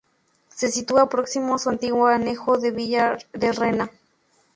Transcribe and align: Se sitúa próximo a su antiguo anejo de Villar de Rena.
Se 0.49 0.71
sitúa 0.71 1.09
próximo 1.09 1.53
a 1.53 1.59
su 1.59 1.69
antiguo 1.69 2.07
anejo 2.07 2.57
de 2.57 2.71
Villar 2.71 3.27
de 3.33 3.51
Rena. 3.51 3.91